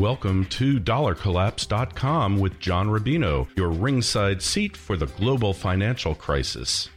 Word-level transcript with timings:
Welcome 0.00 0.46
to 0.46 0.80
DollarCollapse.com 0.80 2.40
with 2.40 2.58
John 2.58 2.88
Rubino, 2.88 3.46
your 3.56 3.68
ringside 3.68 4.42
seat 4.42 4.76
for 4.76 4.96
the 4.96 5.06
global 5.06 5.52
financial 5.52 6.16
crisis. 6.16 6.88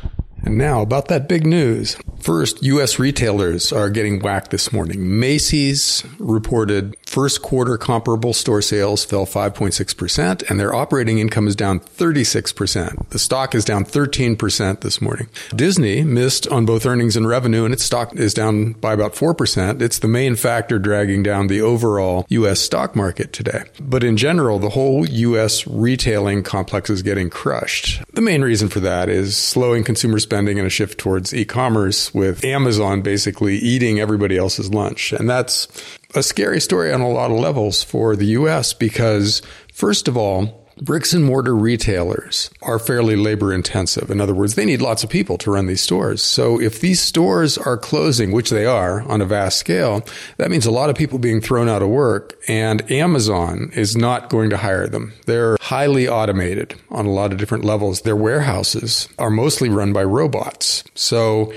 And 0.43 0.57
now 0.57 0.81
about 0.81 1.07
that 1.07 1.29
big 1.29 1.45
news. 1.45 1.95
First, 2.21 2.61
U.S. 2.61 2.99
retailers 2.99 3.73
are 3.73 3.89
getting 3.89 4.19
whacked 4.19 4.51
this 4.51 4.71
morning. 4.71 5.19
Macy's 5.19 6.03
reported 6.19 6.95
first 7.03 7.41
quarter 7.41 7.77
comparable 7.77 8.31
store 8.31 8.61
sales 8.61 9.03
fell 9.03 9.25
5.6% 9.25 10.49
and 10.49 10.59
their 10.59 10.73
operating 10.73 11.17
income 11.17 11.47
is 11.47 11.55
down 11.55 11.79
36%. 11.79 13.09
The 13.09 13.19
stock 13.19 13.55
is 13.55 13.65
down 13.65 13.85
13% 13.85 14.81
this 14.81 15.01
morning. 15.01 15.29
Disney 15.55 16.03
missed 16.03 16.47
on 16.47 16.65
both 16.65 16.85
earnings 16.85 17.17
and 17.17 17.27
revenue 17.27 17.65
and 17.65 17.73
its 17.73 17.83
stock 17.83 18.15
is 18.15 18.35
down 18.35 18.73
by 18.73 18.93
about 18.93 19.13
4%. 19.13 19.81
It's 19.81 19.99
the 19.99 20.07
main 20.07 20.35
factor 20.35 20.77
dragging 20.77 21.23
down 21.23 21.47
the 21.47 21.61
overall 21.61 22.27
U.S. 22.29 22.59
stock 22.59 22.95
market 22.95 23.33
today. 23.33 23.63
But 23.79 24.03
in 24.03 24.15
general, 24.15 24.59
the 24.59 24.69
whole 24.69 25.07
U.S. 25.07 25.65
retailing 25.65 26.43
complex 26.43 26.89
is 26.91 27.01
getting 27.01 27.31
crushed. 27.31 28.03
The 28.13 28.21
main 28.21 28.43
reason 28.43 28.69
for 28.69 28.79
that 28.81 29.09
is 29.09 29.35
slowing 29.35 29.83
consumer 29.83 30.19
spending 30.19 30.59
and 30.59 30.67
a 30.67 30.69
shift 30.69 30.99
towards 30.99 31.33
with 32.13 32.43
Amazon 32.43 33.01
basically 33.01 33.57
eating 33.57 33.99
everybody 33.99 34.37
else's 34.37 34.69
lunch. 34.69 35.13
And 35.13 35.29
that's 35.29 35.67
a 36.15 36.23
scary 36.23 36.59
story 36.59 36.91
on 36.91 37.01
a 37.01 37.09
lot 37.09 37.31
of 37.31 37.37
levels 37.37 37.83
for 37.83 38.15
the 38.15 38.25
US 38.25 38.73
because, 38.73 39.41
first 39.73 40.07
of 40.07 40.17
all, 40.17 40.61
bricks 40.81 41.13
and 41.13 41.23
mortar 41.23 41.55
retailers 41.55 42.49
are 42.63 42.79
fairly 42.79 43.15
labor 43.15 43.53
intensive. 43.53 44.09
In 44.09 44.19
other 44.19 44.33
words, 44.33 44.55
they 44.55 44.65
need 44.65 44.81
lots 44.81 45.03
of 45.03 45.09
people 45.09 45.37
to 45.39 45.51
run 45.51 45.67
these 45.67 45.81
stores. 45.81 46.21
So 46.21 46.59
if 46.59 46.81
these 46.81 46.99
stores 46.99 47.57
are 47.57 47.77
closing, 47.77 48.31
which 48.31 48.49
they 48.49 48.65
are 48.65 49.01
on 49.03 49.21
a 49.21 49.25
vast 49.25 49.57
scale, 49.57 50.03
that 50.37 50.49
means 50.49 50.65
a 50.65 50.71
lot 50.71 50.89
of 50.89 50.95
people 50.95 51.19
being 51.19 51.39
thrown 51.39 51.69
out 51.69 51.83
of 51.83 51.89
work 51.89 52.35
and 52.47 52.89
Amazon 52.91 53.71
is 53.73 53.95
not 53.95 54.29
going 54.29 54.49
to 54.49 54.57
hire 54.57 54.87
them. 54.87 55.13
They're 55.25 55.57
highly 55.61 56.07
automated 56.07 56.75
on 56.89 57.05
a 57.05 57.11
lot 57.11 57.31
of 57.31 57.37
different 57.37 57.63
levels. 57.63 58.01
Their 58.01 58.15
warehouses 58.15 59.07
are 59.19 59.29
mostly 59.29 59.69
run 59.69 59.93
by 59.93 60.03
robots. 60.03 60.83
So 60.95 61.53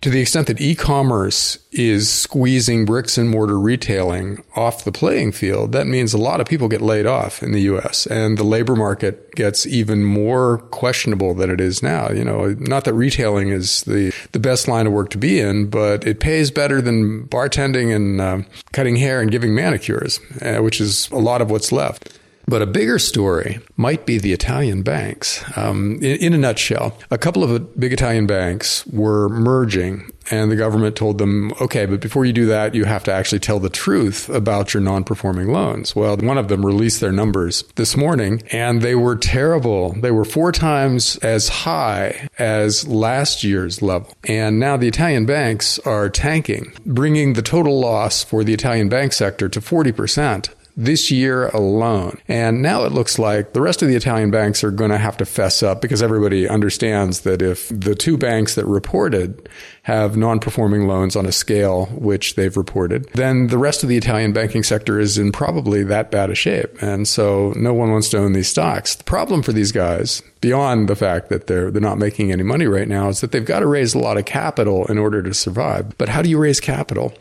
to 0.00 0.10
the 0.10 0.20
extent 0.20 0.46
that 0.46 0.60
e-commerce 0.60 1.58
is 1.72 2.08
squeezing 2.08 2.84
bricks 2.84 3.18
and 3.18 3.30
mortar 3.30 3.58
retailing 3.58 4.44
off 4.54 4.84
the 4.84 4.92
playing 4.92 5.32
field, 5.32 5.72
that 5.72 5.86
means 5.86 6.14
a 6.14 6.18
lot 6.18 6.40
of 6.40 6.46
people 6.46 6.68
get 6.68 6.80
laid 6.80 7.04
off 7.06 7.42
in 7.42 7.52
the 7.52 7.62
US 7.62 8.06
and 8.06 8.38
the 8.38 8.44
labor 8.44 8.76
market 8.76 9.34
gets 9.34 9.66
even 9.66 10.04
more 10.04 10.58
questionable 10.70 11.34
than 11.34 11.50
it 11.50 11.60
is 11.60 11.82
now. 11.82 12.10
You 12.10 12.24
know, 12.24 12.54
not 12.60 12.84
that 12.84 12.94
retailing 12.94 13.48
is 13.48 13.82
the, 13.84 14.12
the 14.32 14.38
best 14.38 14.68
line 14.68 14.86
of 14.86 14.92
work 14.92 15.10
to 15.10 15.18
be 15.18 15.40
in, 15.40 15.68
but 15.68 16.06
it 16.06 16.20
pays 16.20 16.50
better 16.50 16.80
than 16.80 17.26
bartending 17.26 17.94
and 17.94 18.20
uh, 18.20 18.42
cutting 18.72 18.96
hair 18.96 19.20
and 19.20 19.30
giving 19.30 19.54
manicures, 19.54 20.20
uh, 20.42 20.58
which 20.58 20.80
is 20.80 21.10
a 21.10 21.18
lot 21.18 21.42
of 21.42 21.50
what's 21.50 21.72
left. 21.72 22.18
But 22.48 22.62
a 22.62 22.66
bigger 22.66 22.98
story 22.98 23.60
might 23.76 24.06
be 24.06 24.16
the 24.16 24.32
Italian 24.32 24.82
banks. 24.82 25.44
Um, 25.54 25.96
in, 25.96 26.16
in, 26.16 26.32
a 26.32 26.38
nutshell, 26.38 26.96
a 27.10 27.18
couple 27.18 27.44
of 27.44 27.78
big 27.78 27.92
Italian 27.92 28.26
banks 28.26 28.86
were 28.86 29.28
merging, 29.28 30.10
and 30.30 30.50
the 30.50 30.56
government 30.56 30.96
told 30.96 31.18
them, 31.18 31.52
okay, 31.60 31.84
but 31.84 32.00
before 32.00 32.24
you 32.24 32.32
do 32.32 32.46
that, 32.46 32.74
you 32.74 32.86
have 32.86 33.04
to 33.04 33.12
actually 33.12 33.40
tell 33.40 33.60
the 33.60 33.68
truth 33.68 34.30
about 34.30 34.72
your 34.72 34.82
non 34.82 35.04
performing 35.04 35.52
loans. 35.52 35.94
Well, 35.94 36.16
one 36.16 36.38
of 36.38 36.48
them 36.48 36.64
released 36.64 37.02
their 37.02 37.12
numbers 37.12 37.64
this 37.74 37.98
morning, 37.98 38.42
and 38.50 38.80
they 38.80 38.94
were 38.94 39.16
terrible. 39.16 39.92
They 39.92 40.10
were 40.10 40.24
four 40.24 40.50
times 40.50 41.16
as 41.18 41.50
high 41.50 42.30
as 42.38 42.88
last 42.88 43.44
year's 43.44 43.82
level. 43.82 44.14
And 44.24 44.58
now 44.58 44.78
the 44.78 44.88
Italian 44.88 45.26
banks 45.26 45.78
are 45.80 46.08
tanking, 46.08 46.72
bringing 46.86 47.34
the 47.34 47.42
total 47.42 47.78
loss 47.78 48.24
for 48.24 48.42
the 48.42 48.54
Italian 48.54 48.88
bank 48.88 49.12
sector 49.12 49.50
to 49.50 49.60
40% 49.60 50.48
this 50.78 51.10
year 51.10 51.48
alone. 51.48 52.20
And 52.28 52.62
now 52.62 52.84
it 52.84 52.92
looks 52.92 53.18
like 53.18 53.52
the 53.52 53.60
rest 53.60 53.82
of 53.82 53.88
the 53.88 53.96
Italian 53.96 54.30
banks 54.30 54.62
are 54.62 54.70
going 54.70 54.92
to 54.92 54.98
have 54.98 55.16
to 55.16 55.26
fess 55.26 55.60
up 55.60 55.82
because 55.82 56.00
everybody 56.00 56.48
understands 56.48 57.20
that 57.22 57.42
if 57.42 57.68
the 57.68 57.96
two 57.96 58.16
banks 58.16 58.54
that 58.54 58.64
reported 58.64 59.48
have 59.82 60.16
non-performing 60.16 60.86
loans 60.86 61.16
on 61.16 61.26
a 61.26 61.32
scale 61.32 61.86
which 61.86 62.36
they've 62.36 62.56
reported, 62.56 63.10
then 63.14 63.48
the 63.48 63.58
rest 63.58 63.82
of 63.82 63.88
the 63.88 63.96
Italian 63.96 64.32
banking 64.32 64.62
sector 64.62 65.00
is 65.00 65.18
in 65.18 65.32
probably 65.32 65.82
that 65.82 66.12
bad 66.12 66.30
a 66.30 66.34
shape. 66.36 66.80
And 66.80 67.08
so 67.08 67.52
no 67.56 67.74
one 67.74 67.90
wants 67.90 68.08
to 68.10 68.18
own 68.18 68.32
these 68.32 68.48
stocks. 68.48 68.94
The 68.94 69.04
problem 69.04 69.42
for 69.42 69.52
these 69.52 69.72
guys, 69.72 70.22
beyond 70.40 70.88
the 70.88 70.94
fact 70.94 71.28
that 71.30 71.48
they're 71.48 71.72
they're 71.72 71.82
not 71.82 71.98
making 71.98 72.30
any 72.30 72.44
money 72.44 72.66
right 72.66 72.86
now, 72.86 73.08
is 73.08 73.20
that 73.20 73.32
they've 73.32 73.44
got 73.44 73.60
to 73.60 73.66
raise 73.66 73.94
a 73.94 73.98
lot 73.98 74.16
of 74.16 74.26
capital 74.26 74.86
in 74.86 74.96
order 74.96 75.24
to 75.24 75.34
survive. 75.34 75.98
But 75.98 76.08
how 76.08 76.22
do 76.22 76.30
you 76.30 76.38
raise 76.38 76.60
capital? 76.60 77.12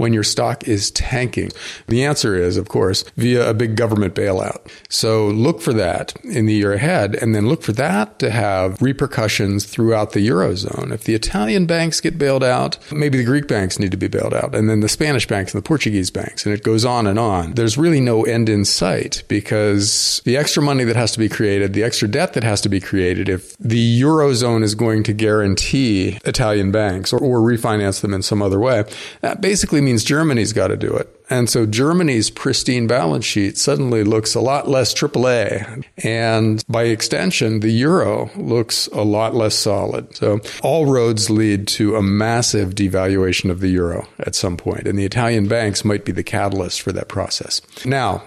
When 0.00 0.12
your 0.14 0.24
stock 0.24 0.66
is 0.66 0.90
tanking? 0.92 1.50
The 1.86 2.04
answer 2.04 2.34
is, 2.34 2.56
of 2.56 2.68
course, 2.68 3.04
via 3.16 3.48
a 3.48 3.54
big 3.54 3.76
government 3.76 4.14
bailout. 4.14 4.70
So 4.88 5.28
look 5.28 5.60
for 5.60 5.74
that 5.74 6.14
in 6.24 6.46
the 6.46 6.54
year 6.54 6.72
ahead 6.72 7.14
and 7.14 7.34
then 7.34 7.48
look 7.48 7.62
for 7.62 7.72
that 7.72 8.18
to 8.20 8.30
have 8.30 8.80
repercussions 8.80 9.66
throughout 9.66 10.12
the 10.12 10.26
Eurozone. 10.26 10.90
If 10.92 11.04
the 11.04 11.14
Italian 11.14 11.66
banks 11.66 12.00
get 12.00 12.18
bailed 12.18 12.42
out, 12.42 12.78
maybe 12.90 13.18
the 13.18 13.24
Greek 13.24 13.46
banks 13.46 13.78
need 13.78 13.90
to 13.90 13.96
be 13.98 14.08
bailed 14.08 14.32
out 14.32 14.54
and 14.54 14.70
then 14.70 14.80
the 14.80 14.88
Spanish 14.88 15.26
banks 15.26 15.52
and 15.52 15.62
the 15.62 15.66
Portuguese 15.66 16.10
banks 16.10 16.46
and 16.46 16.54
it 16.54 16.62
goes 16.62 16.84
on 16.84 17.06
and 17.06 17.18
on. 17.18 17.52
There's 17.52 17.76
really 17.76 18.00
no 18.00 18.24
end 18.24 18.48
in 18.48 18.64
sight 18.64 19.22
because 19.28 20.22
the 20.24 20.36
extra 20.36 20.62
money 20.62 20.84
that 20.84 20.96
has 20.96 21.12
to 21.12 21.18
be 21.18 21.28
created, 21.28 21.74
the 21.74 21.82
extra 21.82 22.08
debt 22.08 22.32
that 22.32 22.42
has 22.42 22.62
to 22.62 22.68
be 22.70 22.80
created, 22.80 23.28
if 23.28 23.56
the 23.58 24.00
Eurozone 24.00 24.62
is 24.62 24.74
going 24.74 25.02
to 25.04 25.12
guarantee 25.12 26.18
Italian 26.24 26.72
banks 26.72 27.12
or, 27.12 27.18
or 27.18 27.40
refinance 27.40 28.00
them 28.00 28.14
in 28.14 28.22
some 28.22 28.40
other 28.40 28.58
way, 28.58 28.84
that 29.20 29.42
basically 29.42 29.80
means 29.80 29.89
means 29.90 30.04
Germany's 30.04 30.52
got 30.52 30.68
to 30.68 30.76
do 30.76 30.94
it. 30.94 31.08
And 31.30 31.50
so 31.50 31.66
Germany's 31.66 32.30
pristine 32.30 32.86
balance 32.86 33.24
sheet 33.24 33.58
suddenly 33.58 34.04
looks 34.04 34.36
a 34.36 34.40
lot 34.40 34.68
less 34.68 34.94
AAA. 34.94 35.84
And 36.04 36.64
by 36.68 36.84
extension, 36.84 37.58
the 37.58 37.70
euro 37.70 38.30
looks 38.36 38.86
a 38.88 39.02
lot 39.02 39.34
less 39.34 39.56
solid. 39.56 40.14
So 40.14 40.38
all 40.62 40.86
roads 40.86 41.28
lead 41.28 41.66
to 41.68 41.96
a 41.96 42.02
massive 42.02 42.76
devaluation 42.76 43.50
of 43.50 43.58
the 43.58 43.68
euro 43.68 44.06
at 44.20 44.36
some 44.36 44.56
point. 44.56 44.86
And 44.86 44.96
the 44.96 45.04
Italian 45.04 45.48
banks 45.48 45.84
might 45.84 46.04
be 46.04 46.12
the 46.12 46.22
catalyst 46.22 46.82
for 46.82 46.92
that 46.92 47.08
process. 47.08 47.60
Now, 47.84 48.22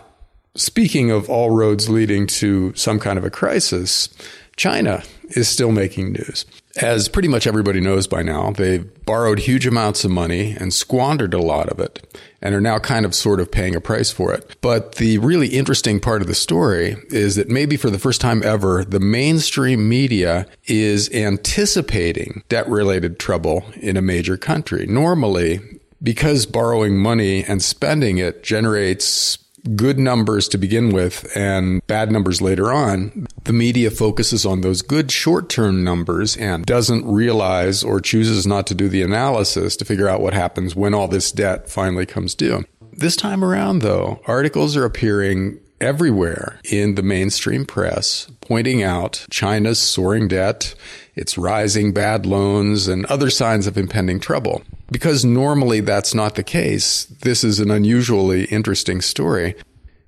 speaking 0.55 1.11
of 1.11 1.29
all 1.29 1.51
roads 1.51 1.87
leading 1.89 2.27
to 2.27 2.73
some 2.75 2.99
kind 2.99 3.17
of 3.17 3.23
a 3.23 3.29
crisis, 3.29 4.09
China 4.57 5.01
is 5.35 5.47
still 5.47 5.71
making 5.71 6.13
news. 6.13 6.45
As 6.81 7.07
pretty 7.07 7.27
much 7.27 7.45
everybody 7.45 7.79
knows 7.79 8.07
by 8.07 8.23
now, 8.23 8.51
they've 8.51 8.87
borrowed 9.05 9.39
huge 9.39 9.67
amounts 9.67 10.03
of 10.03 10.11
money 10.11 10.55
and 10.59 10.73
squandered 10.73 11.33
a 11.33 11.41
lot 11.41 11.69
of 11.69 11.79
it 11.79 12.19
and 12.41 12.55
are 12.55 12.61
now 12.61 12.79
kind 12.79 13.05
of 13.05 13.13
sort 13.13 13.39
of 13.39 13.51
paying 13.51 13.75
a 13.75 13.81
price 13.81 14.11
for 14.11 14.33
it. 14.33 14.55
But 14.61 14.95
the 14.95 15.19
really 15.19 15.49
interesting 15.49 15.99
part 15.99 16.21
of 16.21 16.27
the 16.27 16.33
story 16.33 16.97
is 17.09 17.35
that 17.35 17.49
maybe 17.49 17.77
for 17.77 17.89
the 17.89 17.99
first 17.99 18.21
time 18.21 18.41
ever, 18.43 18.83
the 18.83 18.99
mainstream 18.99 19.87
media 19.87 20.47
is 20.65 21.11
anticipating 21.11 22.43
debt 22.49 22.67
related 22.67 23.19
trouble 23.19 23.63
in 23.75 23.95
a 23.95 24.01
major 24.01 24.35
country. 24.35 24.87
Normally, 24.87 25.59
because 26.01 26.45
borrowing 26.45 26.97
money 26.97 27.43
and 27.43 27.63
spending 27.63 28.17
it 28.17 28.43
generates 28.43 29.37
good 29.75 29.97
numbers 29.97 30.47
to 30.49 30.57
begin 30.57 30.91
with 30.91 31.31
and 31.35 31.85
bad 31.87 32.11
numbers 32.11 32.41
later 32.41 32.71
on, 32.71 33.27
the 33.43 33.53
media 33.53 33.89
focuses 33.89 34.45
on 34.45 34.61
those 34.61 34.81
good 34.81 35.11
short 35.11 35.49
term 35.49 35.83
numbers 35.83 36.35
and 36.37 36.65
doesn't 36.65 37.05
realize 37.05 37.83
or 37.83 37.99
chooses 37.99 38.45
not 38.45 38.67
to 38.67 38.75
do 38.75 38.89
the 38.89 39.01
analysis 39.01 39.75
to 39.77 39.85
figure 39.85 40.07
out 40.07 40.21
what 40.21 40.33
happens 40.33 40.75
when 40.75 40.93
all 40.93 41.07
this 41.07 41.31
debt 41.31 41.69
finally 41.69 42.05
comes 42.05 42.35
due. 42.35 42.65
This 42.91 43.15
time 43.15 43.43
around, 43.43 43.79
though, 43.81 44.21
articles 44.27 44.77
are 44.77 44.85
appearing 44.85 45.59
everywhere 45.81 46.59
in 46.63 46.95
the 46.95 47.03
mainstream 47.03 47.65
press 47.65 48.27
pointing 48.41 48.83
out 48.83 49.25
China's 49.29 49.79
soaring 49.79 50.27
debt, 50.27 50.75
its 51.15 51.37
rising 51.37 51.93
bad 51.93 52.25
loans, 52.25 52.87
and 52.87 53.05
other 53.07 53.29
signs 53.29 53.67
of 53.67 53.77
impending 53.77 54.19
trouble. 54.19 54.61
Because 54.93 55.25
normally 55.25 55.79
that's 55.79 56.13
not 56.13 56.35
the 56.35 56.43
case, 56.43 57.05
this 57.05 57.43
is 57.43 57.59
an 57.59 57.71
unusually 57.71 58.45
interesting 58.45 59.01
story. 59.01 59.55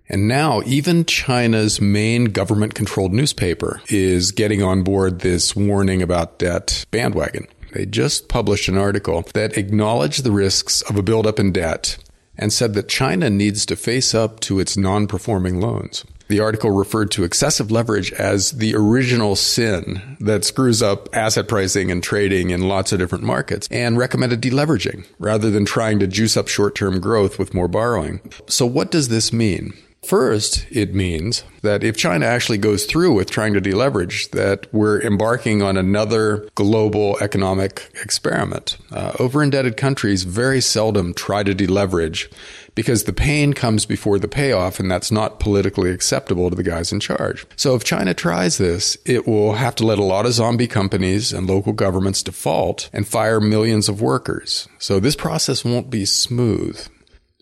And 0.08 0.28
now 0.28 0.62
even 0.64 1.06
China's 1.06 1.82
main 1.82 2.26
government 2.26 2.76
controlled 2.76 3.12
newspaper 3.12 3.82
is 3.88 4.32
getting 4.32 4.62
on 4.62 4.84
board 4.84 5.22
this 5.22 5.56
warning 5.56 6.04
about 6.04 6.38
debt 6.38 6.86
bandwagon. 6.92 7.48
They 7.74 7.88
just 7.88 8.30
published 8.30 8.68
an 8.68 8.78
article 8.78 9.24
that 9.34 9.58
acknowledged 9.58 10.24
the 10.24 10.32
risks 10.32 10.84
of 10.84 10.96
a 10.98 11.02
buildup 11.02 11.40
in 11.40 11.52
debt 11.52 11.98
and 12.38 12.54
said 12.54 12.76
that 12.76 12.88
China 12.88 13.32
needs 13.32 13.66
to 13.66 13.76
face 13.76 14.14
up 14.14 14.40
to 14.42 14.60
its 14.60 14.78
non-performing 14.78 15.60
loans. 15.60 16.06
The 16.28 16.40
article 16.40 16.72
referred 16.72 17.12
to 17.12 17.24
excessive 17.24 17.70
leverage 17.70 18.12
as 18.14 18.52
the 18.52 18.76
original 18.76 19.36
sin 19.36 20.18
that 20.20 20.44
screws 20.44 20.82
up 20.82 21.08
asset 21.14 21.48
pricing 21.48 21.92
and 21.92 22.02
trading 22.02 22.50
in 22.50 22.68
lots 22.68 22.92
of 22.92 23.00
different 23.00 23.24
markets 23.24 23.68
and 23.70 23.98
recommended 23.98 24.42
deleveraging 24.42 25.06
rather 25.20 25.52
than 25.52 25.66
trying 25.66 26.00
to 26.00 26.08
juice 26.08 26.36
up 26.36 26.48
short-term 26.48 27.00
growth 27.00 27.38
with 27.38 27.54
more 27.54 27.68
borrowing. 27.68 28.22
So 28.48 28.66
what 28.66 28.90
does 28.90 29.10
this 29.10 29.32
mean? 29.32 29.74
First, 30.06 30.68
it 30.70 30.94
means 30.94 31.44
that 31.64 31.84
if 31.84 31.98
China 31.98 32.28
actually 32.28 32.60
goes 32.60 32.86
through 32.86 33.14
with 33.14 33.32
trying 33.32 33.56
to 33.56 33.62
deleverage, 33.62 34.30
that 34.32 34.72
we're 34.72 35.02
embarking 35.02 35.64
on 35.64 35.78
another 35.78 36.48
global 36.54 37.18
economic 37.22 37.90
experiment. 38.04 38.78
Uh, 38.92 39.14
over 39.18 39.42
indebted 39.42 39.78
countries 39.78 40.22
very 40.22 40.62
seldom 40.62 41.16
try 41.16 41.42
to 41.42 41.56
deleverage 41.56 42.30
because 42.76 43.06
the 43.06 43.14
pain 43.14 43.54
comes 43.54 43.86
before 43.86 44.20
the 44.20 44.28
payoff, 44.28 44.80
and 44.80 44.92
that's 44.92 45.12
not 45.12 45.40
politically 45.40 45.90
acceptable 45.90 46.50
to 46.50 46.56
the 46.56 46.64
guys 46.64 46.92
in 46.92 47.00
charge. 47.00 47.46
So 47.56 47.74
if 47.76 47.84
China 47.84 48.14
tries 48.14 48.58
this, 48.58 48.98
it 49.06 49.28
will 49.28 49.54
have 49.54 49.76
to 49.76 49.86
let 49.86 49.98
a 49.98 50.04
lot 50.04 50.26
of 50.26 50.34
zombie 50.34 50.68
companies 50.68 51.34
and 51.34 51.48
local 51.48 51.74
governments 51.74 52.22
default 52.22 52.90
and 52.94 53.08
fire 53.08 53.40
millions 53.40 53.90
of 53.90 54.02
workers. 54.02 54.68
So 54.78 55.00
this 55.00 55.16
process 55.16 55.66
won't 55.66 55.90
be 55.90 56.06
smooth. 56.06 56.88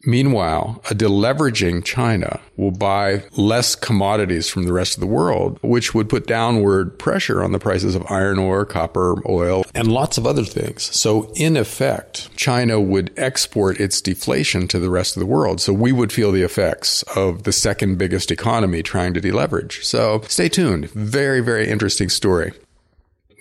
Meanwhile, 0.05 0.81
a 0.89 0.95
deleveraging 0.95 1.85
China 1.85 2.41
will 2.57 2.71
buy 2.71 3.23
less 3.37 3.73
commodities 3.73 4.49
from 4.49 4.63
the 4.63 4.73
rest 4.73 4.95
of 4.95 4.99
the 4.99 5.07
world, 5.07 5.59
which 5.61 5.93
would 5.93 6.09
put 6.09 6.27
downward 6.27 6.99
pressure 6.99 7.41
on 7.41 7.53
the 7.53 7.59
prices 7.59 7.95
of 7.95 8.05
iron 8.09 8.37
ore, 8.37 8.65
copper, 8.65 9.15
oil, 9.29 9.63
and 9.73 9.87
lots 9.87 10.17
of 10.17 10.27
other 10.27 10.43
things. 10.43 10.83
So 10.95 11.31
in 11.35 11.55
effect, 11.55 12.35
China 12.35 12.81
would 12.81 13.13
export 13.15 13.79
its 13.79 14.01
deflation 14.01 14.67
to 14.69 14.79
the 14.79 14.89
rest 14.89 15.15
of 15.15 15.21
the 15.21 15.25
world. 15.25 15.61
So 15.61 15.71
we 15.71 15.93
would 15.93 16.11
feel 16.11 16.33
the 16.33 16.43
effects 16.43 17.03
of 17.15 17.43
the 17.43 17.53
second 17.53 17.97
biggest 17.97 18.29
economy 18.29 18.83
trying 18.83 19.13
to 19.13 19.21
deleverage. 19.21 19.83
So 19.85 20.21
stay 20.27 20.49
tuned. 20.49 20.89
Very, 20.89 21.39
very 21.39 21.69
interesting 21.69 22.09
story. 22.09 22.51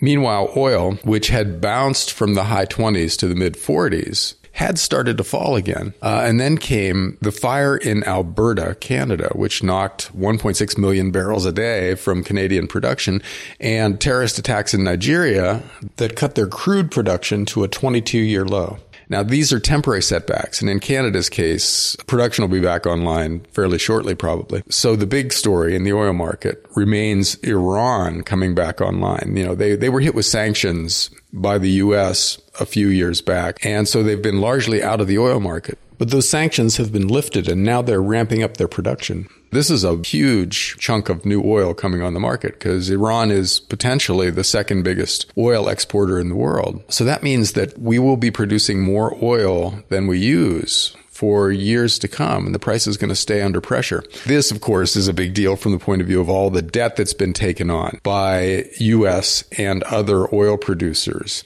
Meanwhile, 0.01 0.51
oil, 0.55 0.93
which 1.03 1.27
had 1.27 1.61
bounced 1.61 2.11
from 2.11 2.33
the 2.33 2.43
high 2.45 2.65
20s 2.65 3.17
to 3.19 3.27
the 3.27 3.35
mid 3.35 3.53
40s, 3.53 4.35
had 4.53 4.77
started 4.77 5.17
to 5.17 5.23
fall 5.23 5.55
again. 5.55 5.93
Uh, 6.01 6.23
and 6.25 6.39
then 6.39 6.57
came 6.57 7.17
the 7.21 7.31
fire 7.31 7.75
in 7.75 8.03
Alberta, 8.05 8.75
Canada, 8.79 9.29
which 9.33 9.63
knocked 9.63 10.15
1.6 10.15 10.77
million 10.77 11.11
barrels 11.11 11.45
a 11.45 11.51
day 11.51 11.95
from 11.95 12.23
Canadian 12.23 12.67
production, 12.67 13.21
and 13.59 13.99
terrorist 13.99 14.37
attacks 14.37 14.73
in 14.73 14.83
Nigeria 14.83 15.61
that 15.97 16.15
cut 16.15 16.35
their 16.35 16.47
crude 16.47 16.91
production 16.91 17.45
to 17.45 17.63
a 17.63 17.67
22 17.67 18.17
year 18.19 18.45
low. 18.45 18.77
Now, 19.09 19.21
these 19.21 19.51
are 19.51 19.59
temporary 19.59 20.01
setbacks. 20.01 20.61
And 20.61 20.69
in 20.69 20.79
Canada's 20.79 21.29
case, 21.29 21.95
production 22.07 22.43
will 22.43 22.49
be 22.49 22.59
back 22.59 22.85
online 22.85 23.41
fairly 23.51 23.77
shortly, 23.77 24.15
probably. 24.15 24.63
So 24.69 24.95
the 24.95 25.05
big 25.05 25.33
story 25.33 25.75
in 25.75 25.83
the 25.83 25.93
oil 25.93 26.13
market 26.13 26.65
remains 26.75 27.35
Iran 27.43 28.23
coming 28.23 28.55
back 28.55 28.81
online. 28.81 29.33
You 29.35 29.45
know, 29.45 29.55
they, 29.55 29.75
they 29.75 29.89
were 29.89 29.99
hit 29.99 30.15
with 30.15 30.25
sanctions 30.25 31.09
by 31.31 31.57
the 31.57 31.69
U.S. 31.71 32.39
a 32.59 32.65
few 32.65 32.87
years 32.87 33.21
back. 33.21 33.63
And 33.65 33.87
so 33.87 34.03
they've 34.03 34.21
been 34.21 34.41
largely 34.41 34.81
out 34.81 35.01
of 35.01 35.07
the 35.07 35.17
oil 35.17 35.39
market. 35.39 35.77
But 35.97 36.11
those 36.11 36.27
sanctions 36.27 36.77
have 36.77 36.91
been 36.91 37.07
lifted 37.07 37.47
and 37.47 37.63
now 37.63 37.81
they're 37.81 38.01
ramping 38.01 38.43
up 38.43 38.57
their 38.57 38.67
production. 38.67 39.27
This 39.51 39.69
is 39.69 39.83
a 39.83 39.97
huge 39.97 40.77
chunk 40.79 41.09
of 41.09 41.25
new 41.25 41.43
oil 41.45 41.73
coming 41.73 42.01
on 42.01 42.15
the 42.15 42.19
market 42.19 42.53
because 42.53 42.89
Iran 42.89 43.29
is 43.29 43.59
potentially 43.59 44.31
the 44.31 44.43
second 44.43 44.83
biggest 44.83 45.31
oil 45.37 45.69
exporter 45.69 46.19
in 46.19 46.29
the 46.29 46.35
world. 46.35 46.83
So 46.89 47.05
that 47.05 47.21
means 47.21 47.53
that 47.53 47.77
we 47.77 47.99
will 47.99 48.17
be 48.17 48.31
producing 48.31 48.81
more 48.81 49.15
oil 49.21 49.83
than 49.89 50.07
we 50.07 50.19
use 50.19 50.95
for 51.11 51.51
years 51.51 51.99
to 51.99 52.07
come, 52.07 52.47
and 52.47 52.55
the 52.55 52.59
price 52.59 52.87
is 52.87 52.97
going 52.97 53.09
to 53.09 53.15
stay 53.15 53.43
under 53.43 53.61
pressure. 53.61 54.03
This, 54.25 54.49
of 54.49 54.61
course, 54.61 54.95
is 54.95 55.07
a 55.07 55.13
big 55.13 55.35
deal 55.35 55.55
from 55.55 55.71
the 55.71 55.77
point 55.77 56.01
of 56.01 56.07
view 56.07 56.19
of 56.19 56.27
all 56.27 56.49
the 56.49 56.63
debt 56.63 56.95
that's 56.95 57.13
been 57.13 57.33
taken 57.33 57.69
on 57.69 57.99
by 58.01 58.65
U.S. 58.79 59.43
and 59.57 59.83
other 59.83 60.27
oil 60.33 60.57
producers 60.57 61.45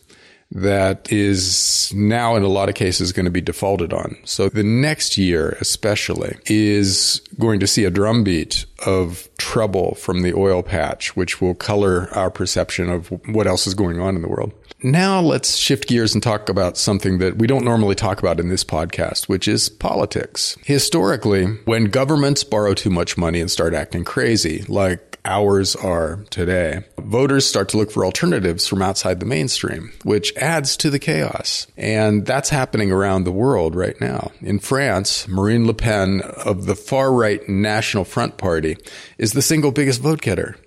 that 0.51 1.11
is 1.11 1.91
now 1.93 2.35
in 2.35 2.43
a 2.43 2.47
lot 2.47 2.69
of 2.69 2.75
cases 2.75 3.11
going 3.11 3.25
to 3.25 3.31
be 3.31 3.41
defaulted 3.41 3.93
on. 3.93 4.17
So 4.23 4.49
the 4.49 4.63
next 4.63 5.17
year, 5.17 5.57
especially, 5.59 6.37
is 6.45 7.21
going 7.37 7.59
to 7.59 7.67
see 7.67 7.83
a 7.83 7.91
drumbeat 7.91 8.65
of 8.85 9.27
trouble 9.37 9.95
from 9.95 10.21
the 10.21 10.33
oil 10.33 10.63
patch, 10.63 11.15
which 11.15 11.41
will 11.41 11.55
color 11.55 12.09
our 12.13 12.31
perception 12.31 12.89
of 12.89 13.07
what 13.27 13.47
else 13.47 13.67
is 13.67 13.73
going 13.73 13.99
on 13.99 14.15
in 14.15 14.21
the 14.21 14.29
world. 14.29 14.53
Now 14.83 15.19
let's 15.19 15.55
shift 15.55 15.87
gears 15.87 16.13
and 16.13 16.21
talk 16.21 16.49
about 16.49 16.77
something 16.77 17.17
that 17.17 17.37
we 17.37 17.47
don't 17.47 17.65
normally 17.65 17.95
talk 17.95 18.19
about 18.19 18.39
in 18.39 18.49
this 18.49 18.63
podcast, 18.63 19.27
which 19.27 19.47
is 19.47 19.69
politics. 19.69 20.55
Historically, 20.63 21.45
when 21.65 21.85
governments 21.85 22.43
borrow 22.43 22.75
too 22.75 22.91
much 22.91 23.17
money 23.17 23.41
and 23.41 23.49
start 23.49 23.73
acting 23.73 24.03
crazy, 24.03 24.63
like 24.67 25.06
ours 25.27 25.75
are 25.75 26.23
today. 26.29 26.83
Voters 26.97 27.45
start 27.45 27.69
to 27.69 27.77
look 27.77 27.91
for 27.91 28.05
alternatives 28.05 28.65
from 28.65 28.81
outside 28.81 29.19
the 29.19 29.25
mainstream, 29.25 29.91
which 30.03 30.35
adds 30.37 30.75
to 30.77 30.89
the 30.89 30.99
chaos. 30.99 31.67
And 31.77 32.25
that's 32.25 32.49
happening 32.49 32.91
around 32.91 33.23
the 33.23 33.31
world 33.31 33.75
right 33.75 33.99
now. 34.01 34.31
In 34.41 34.59
France, 34.59 35.27
Marine 35.27 35.67
Le 35.67 35.73
Pen 35.73 36.21
of 36.21 36.65
the 36.65 36.75
far 36.75 37.11
right 37.11 37.47
National 37.47 38.05
Front 38.05 38.37
Party 38.37 38.77
is 39.17 39.33
the 39.33 39.41
single 39.41 39.71
biggest 39.71 40.01
vote 40.01 40.21
getter. 40.21 40.57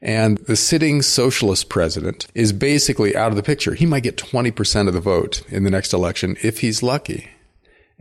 And 0.00 0.38
the 0.38 0.56
sitting 0.56 1.00
socialist 1.00 1.68
president 1.68 2.26
is 2.34 2.52
basically 2.52 3.16
out 3.16 3.30
of 3.30 3.36
the 3.36 3.42
picture. 3.42 3.74
He 3.74 3.86
might 3.86 4.02
get 4.02 4.16
20% 4.16 4.88
of 4.88 4.94
the 4.94 5.00
vote 5.00 5.42
in 5.48 5.62
the 5.62 5.70
next 5.70 5.92
election 5.92 6.36
if 6.42 6.58
he's 6.58 6.82
lucky. 6.82 7.30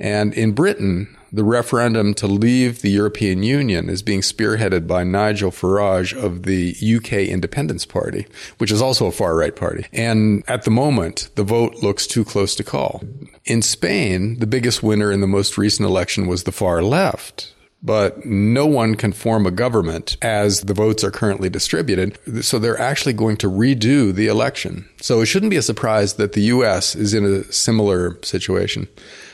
And 0.02 0.34
in 0.34 0.54
Britain, 0.54 1.16
the 1.32 1.44
referendum 1.44 2.16
to 2.16 2.28
leave 2.28 2.82
the 2.82 2.90
European 2.90 3.44
Union 3.44 3.88
is 3.88 4.02
being 4.02 4.22
spearheaded 4.22 4.88
by 4.88 5.04
Nigel 5.04 5.52
Farage 5.52 6.12
of 6.12 6.44
the 6.44 6.76
UK 6.82 7.30
Independence 7.30 7.86
Party, 7.86 8.26
which 8.58 8.72
is 8.72 8.82
also 8.82 9.06
a 9.06 9.12
far 9.12 9.36
right 9.36 9.56
party. 9.56 9.86
And 9.94 10.44
at 10.48 10.64
the 10.64 10.72
moment, 10.72 11.30
the 11.36 11.44
vote 11.44 11.76
looks 11.84 12.08
too 12.08 12.26
close 12.26 12.56
to 12.56 12.64
call. 12.64 13.04
In 13.46 13.62
Spain, 13.62 14.40
the 14.40 14.48
biggest 14.48 14.82
winner 14.82 15.12
in 15.12 15.22
the 15.22 15.28
most 15.28 15.56
recent 15.56 15.88
election 15.88 16.26
was 16.26 16.44
the 16.44 16.52
far 16.52 16.82
left 16.82 17.54
but 17.84 18.26
no 18.26 18.66
one 18.66 18.96
can 18.96 19.12
form 19.12 19.46
a 19.46 19.52
government 19.52 20.16
as 20.22 20.62
the 20.62 20.74
votes 20.74 21.04
are 21.04 21.12
currently 21.12 21.50
distributed. 21.50 22.18
So 22.44 22.60
they're 22.60 22.80
actually 22.80 23.14
going 23.14 23.38
to 23.38 23.50
redo 23.50 24.14
the 24.14 24.28
election. 24.28 24.88
So 25.02 25.22
it 25.22 25.26
shouldn't 25.26 25.50
be 25.50 25.58
a 25.58 25.64
surprise 25.64 26.14
that 26.16 26.34
the 26.34 26.42
U.S. 26.42 26.96
is 26.96 27.14
in 27.14 27.26
a 27.26 27.52
similar 27.52 28.20
situation. 28.24 28.88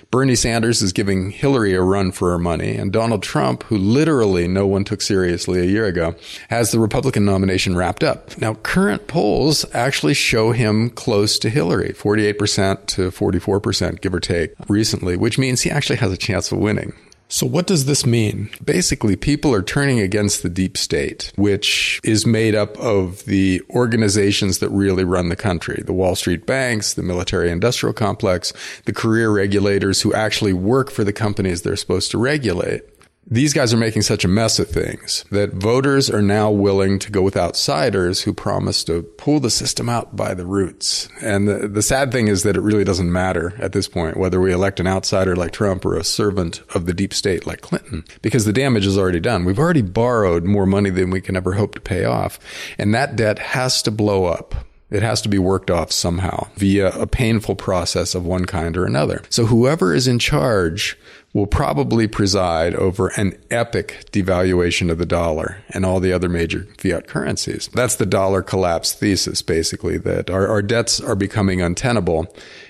Bernie 0.10 0.36
Sanders 0.36 0.82
is 0.82 0.94
giving 0.94 1.32
Hillary 1.32 1.74
a 1.74 1.82
run 1.82 2.12
for 2.14 2.32
her 2.32 2.40
money, 2.40 2.78
and 2.78 2.94
Donald 2.94 3.22
Trump, 3.22 3.64
who 3.64 3.78
literally 3.78 4.48
no 4.48 4.66
one 4.66 4.86
took 4.86 5.02
seriously 5.02 5.60
a 5.60 5.66
year 5.66 5.86
ago, 5.86 6.16
has 6.50 6.72
the 6.72 6.80
Republican 6.80 7.26
nomination 7.26 7.76
wrapped 7.76 8.04
up. 8.04 8.38
Now, 8.40 8.54
current 8.54 9.08
polls 9.08 9.66
actually 9.74 10.14
show 10.14 10.52
him 10.54 10.90
close 10.92 11.38
to 11.40 11.50
Hillary, 11.50 11.90
48% 11.90 12.86
to 12.88 13.12
44%, 13.12 14.00
give 14.00 14.14
or 14.14 14.22
take, 14.22 14.54
recently, 14.70 15.18
which 15.18 15.38
means 15.38 15.62
he 15.62 15.72
actually 15.72 15.98
has 15.98 16.12
a 16.12 16.18
chance 16.18 16.52
of 16.54 16.60
winning. 16.60 16.94
So, 17.30 17.46
what 17.46 17.68
does 17.68 17.86
this 17.86 18.06
mean? 18.06 18.50
Basically, 18.64 19.18
people 19.18 19.54
are 19.54 19.62
turning 19.62 20.00
against 20.00 20.44
the 20.44 20.50
deep 20.50 20.78
state, 20.78 21.34
which 21.36 22.00
is 22.04 22.26
made 22.26 22.56
up 22.56 22.78
of 22.78 23.26
the 23.26 23.62
organizations 23.70 24.60
that 24.60 24.70
really 24.70 25.04
run 25.04 25.30
the 25.30 25.36
country 25.36 25.84
the 25.86 25.94
Wall 25.94 26.16
Street 26.16 26.46
banks, 26.46 26.94
the 26.94 27.04
military 27.04 27.52
industrial 27.52 27.94
complex, 27.94 28.54
the 28.86 28.94
career 28.94 29.30
regulators 29.30 30.02
who 30.02 30.14
actually 30.14 30.54
work 30.54 30.90
for 30.90 31.04
the 31.04 31.14
companies 31.14 31.62
they're 31.62 31.76
supposed 31.76 32.12
to 32.12 32.18
regulate 32.18 32.84
these 33.30 33.54
guys 33.54 33.74
are 33.74 33.78
making 33.78 34.04
such 34.04 34.24
a 34.24 34.28
mess 34.28 34.58
of 34.58 34.70
things 34.70 35.26
that 35.32 35.54
voters 35.54 36.10
are 36.10 36.22
now 36.22 36.50
willing 36.50 36.98
to 37.00 37.12
go 37.12 37.22
with 37.22 37.36
outsiders 37.36 38.22
who 38.22 38.34
promise 38.34 38.84
to 38.86 39.04
pull 39.04 39.40
the 39.40 39.50
system 39.50 39.90
out 39.90 40.16
by 40.16 40.34
the 40.34 40.46
roots. 40.46 41.10
And 41.22 41.48
the, 41.48 41.68
the, 41.68 41.82
sad 41.82 42.12
thing 42.12 42.28
is 42.28 42.44
that 42.44 42.56
it 42.56 42.62
really 42.62 42.84
doesn't 42.84 43.12
matter 43.12 43.54
at 43.60 43.74
this 43.74 43.88
point 43.88 44.18
whether 44.18 44.40
we 44.40 44.54
elect 44.54 44.80
an 44.80 44.88
outsider 44.88 45.36
like 45.36 45.52
Trump 45.52 45.86
or 45.86 45.98
a 45.98 46.04
servant 46.04 46.62
of 46.74 46.86
the 46.86 46.94
deep 46.94 47.14
state 47.14 47.46
like 47.46 47.62
Clinton, 47.62 48.06
because 48.22 48.46
the 48.46 48.54
damage 48.54 48.86
is 48.86 48.98
already 48.98 49.20
done. 49.20 49.46
We've 49.46 49.60
already 49.60 49.82
borrowed 49.82 50.46
more 50.46 50.66
money 50.66 50.90
than 50.90 51.10
we 51.10 51.22
can 51.22 51.36
ever 51.36 51.54
hope 51.54 51.76
to 51.76 51.82
pay 51.82 52.06
off. 52.06 52.40
And 52.78 52.94
that 52.94 53.16
debt 53.16 53.40
has 53.40 53.82
to 53.84 53.92
blow 53.92 54.26
up 54.26 54.56
It 54.90 55.04
has 55.04 55.22
to 55.24 55.30
be 55.30 55.38
worked 55.38 55.70
off 55.70 55.92
somehow 55.92 56.48
via 56.56 56.90
a 56.98 57.08
painful 57.08 57.56
process 57.56 58.16
of 58.16 58.26
one 58.26 58.46
kind 58.46 58.78
or 58.78 58.86
another. 58.86 59.22
So 59.30 59.46
whoever 59.46 59.94
is 59.94 60.08
in 60.08 60.18
charge 60.18 60.98
will 61.38 61.46
probably 61.46 62.08
preside 62.08 62.74
over 62.74 63.10
an 63.10 63.38
epic 63.52 64.08
devaluation 64.12 64.90
of 64.90 64.98
the 64.98 65.06
dollar 65.06 65.64
and 65.70 65.86
all 65.86 66.00
the 66.00 66.12
other 66.12 66.28
major 66.28 66.68
fiat 66.80 67.06
currencies. 67.06 67.70
That's 67.76 67.98
the 67.98 68.08
dollar 68.08 68.42
collapse 68.42 68.94
thesis, 68.94 69.44
basically, 69.44 70.00
that 70.00 70.32
our, 70.32 70.48
our 70.48 70.64
debts 70.64 71.00
are 71.00 71.16
becoming 71.16 71.62
untenable 71.62 72.26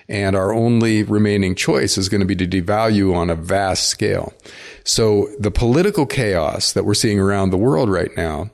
and 0.10 0.36
our 0.36 0.54
only 0.54 1.04
remaining 1.04 1.56
choice 1.56 1.98
is 1.98 2.10
going 2.10 2.20
to 2.20 2.28
be 2.28 2.36
to 2.36 2.46
devalue 2.46 3.16
on 3.16 3.30
a 3.30 3.36
vast 3.36 3.88
scale. 3.88 4.34
So 4.84 5.30
the 5.40 5.52
political 5.52 6.06
chaos 6.06 6.74
that 6.74 6.84
we're 6.84 6.94
seeing 6.94 7.22
around 7.22 7.52
the 7.52 7.58
world 7.58 7.90
right 7.90 8.12
now 8.18 8.50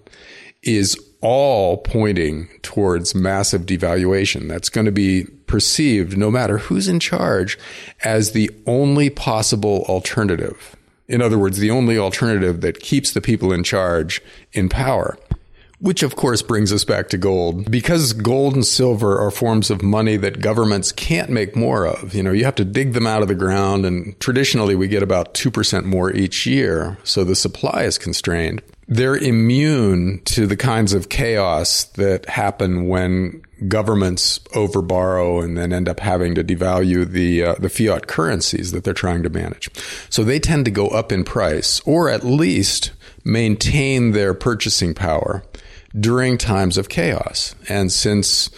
is 0.62 0.96
all 1.22 1.78
pointing 1.78 2.50
towards 2.62 3.16
massive 3.16 3.64
devaluation. 3.64 4.48
That's 4.48 4.70
going 4.70 4.86
to 4.86 4.92
be 4.92 5.24
perceived, 5.54 6.18
no 6.18 6.32
matter 6.32 6.58
who's 6.58 6.88
in 6.88 7.00
charge, 7.00 7.60
as 8.04 8.32
the 8.32 8.50
only 8.66 9.08
possible 9.08 9.86
alternative. 9.88 10.76
In 11.08 11.22
other 11.22 11.38
words, 11.38 11.60
the 11.60 11.70
only 11.70 11.96
alternative 11.96 12.62
that 12.62 12.80
keeps 12.80 13.12
the 13.12 13.22
people 13.22 13.54
in 13.54 13.64
charge 13.64 14.20
in 14.54 14.68
power. 14.68 15.16
Which 15.84 16.02
of 16.02 16.16
course 16.16 16.42
brings 16.42 16.72
us 16.72 16.86
back 16.86 17.10
to 17.10 17.18
gold. 17.18 17.70
Because 17.70 18.14
gold 18.14 18.56
and 18.56 18.66
silver 18.66 19.20
are 19.20 19.30
forms 19.30 19.70
of 19.70 19.82
money 19.82 20.16
that 20.16 20.40
governments 20.40 20.94
can't 20.94 21.30
make 21.30 21.58
more 21.58 21.86
of. 21.86 22.16
You 22.16 22.24
know, 22.24 22.32
you 22.32 22.46
have 22.46 22.56
to 22.56 22.64
dig 22.64 22.94
them 22.94 23.06
out 23.06 23.22
of 23.22 23.28
the 23.28 23.36
ground 23.36 23.86
and 23.86 24.18
traditionally 24.22 24.76
we 24.76 24.88
get 24.88 25.04
about 25.04 25.34
2% 25.34 25.84
more 25.84 26.10
each 26.10 26.46
year. 26.46 26.98
So 27.04 27.26
the 27.26 27.36
supply 27.36 27.84
is 27.84 27.98
constrained 27.98 28.62
they're 28.88 29.16
immune 29.16 30.22
to 30.26 30.46
the 30.46 30.58
kinds 30.58 30.94
of 30.94 31.10
chaos 31.10 31.86
that 31.96 32.28
happen 32.28 32.88
when 32.88 33.42
governments 33.68 34.40
overborrow 34.54 35.44
and 35.44 35.58
then 35.58 35.72
end 35.72 35.88
up 35.88 36.00
having 36.00 36.36
to 36.36 36.44
devalue 36.44 37.06
the 37.06 37.44
uh, 37.44 37.56
the 37.56 37.70
fiat 37.70 38.08
currencies 38.08 38.72
that 38.72 38.84
they're 38.84 38.94
trying 38.94 39.24
to 39.24 39.30
manage. 39.30 39.70
So 40.10 40.24
they 40.24 40.40
tend 40.40 40.66
to 40.66 40.72
go 40.72 40.88
up 40.88 41.12
in 41.12 41.24
price 41.24 41.80
or 41.86 42.10
at 42.10 42.24
least 42.24 42.92
maintain 43.24 44.12
their 44.12 44.34
purchasing 44.34 44.94
power 44.94 45.44
during 46.00 46.38
times 46.38 46.78
of 46.78 46.90
chaos. 46.90 47.56
And 47.70 47.92
since 47.92 48.50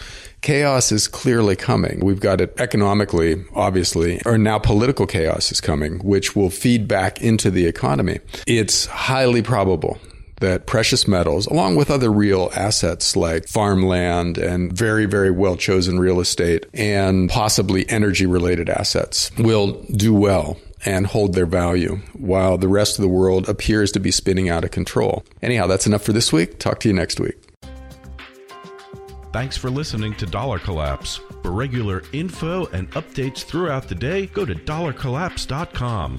chaos 0.42 0.92
is 0.92 1.08
clearly 1.08 1.56
coming. 1.56 1.98
We've 2.04 2.20
got 2.20 2.40
it 2.40 2.54
economically, 2.60 3.44
obviously, 3.54 4.20
or 4.24 4.38
now 4.38 4.60
political 4.60 5.06
chaos 5.06 5.50
is 5.50 5.60
coming, 5.60 5.98
which 5.98 6.36
will 6.36 6.50
feed 6.50 6.86
back 6.86 7.20
into 7.20 7.50
the 7.50 7.66
economy. 7.66 8.20
It's 8.46 8.86
highly 8.86 9.42
probable 9.42 9.98
that 10.40 10.66
precious 10.66 11.08
metals, 11.08 11.46
along 11.46 11.76
with 11.76 11.90
other 11.90 12.12
real 12.12 12.50
assets 12.54 13.16
like 13.16 13.48
farmland 13.48 14.38
and 14.38 14.72
very, 14.72 15.06
very 15.06 15.30
well 15.30 15.56
chosen 15.56 15.98
real 15.98 16.20
estate 16.20 16.66
and 16.74 17.30
possibly 17.30 17.88
energy 17.88 18.26
related 18.26 18.68
assets, 18.68 19.30
will 19.38 19.82
do 19.84 20.12
well 20.14 20.58
and 20.86 21.06
hold 21.06 21.34
their 21.34 21.46
value 21.46 21.96
while 22.14 22.56
the 22.56 22.68
rest 22.68 22.98
of 22.98 23.02
the 23.02 23.08
world 23.08 23.48
appears 23.48 23.92
to 23.92 24.00
be 24.00 24.10
spinning 24.10 24.48
out 24.48 24.64
of 24.64 24.70
control. 24.70 25.24
Anyhow, 25.42 25.66
that's 25.66 25.86
enough 25.86 26.02
for 26.02 26.12
this 26.12 26.32
week. 26.32 26.58
Talk 26.58 26.80
to 26.80 26.88
you 26.88 26.94
next 26.94 27.20
week. 27.20 27.36
Thanks 29.32 29.56
for 29.56 29.68
listening 29.68 30.14
to 30.14 30.24
Dollar 30.24 30.58
Collapse. 30.58 31.20
For 31.42 31.50
regular 31.50 32.02
info 32.12 32.66
and 32.66 32.90
updates 32.92 33.44
throughout 33.44 33.88
the 33.88 33.94
day, 33.94 34.26
go 34.26 34.46
to 34.46 34.54
dollarcollapse.com. 34.54 36.18